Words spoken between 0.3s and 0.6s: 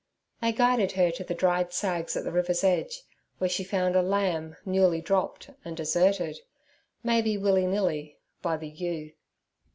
They